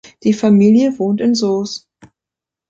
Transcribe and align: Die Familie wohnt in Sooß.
Die 0.23 0.33
Familie 0.33 0.97
wohnt 0.97 1.21
in 1.21 1.35
Sooß. 1.35 1.87